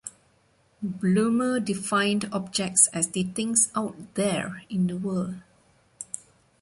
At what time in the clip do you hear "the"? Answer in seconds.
3.09-3.21, 4.87-4.97